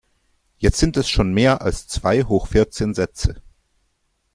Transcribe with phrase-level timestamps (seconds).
[0.57, 3.39] Jetzt sind es schon mehr als zwei hoch vierzehn Sätze.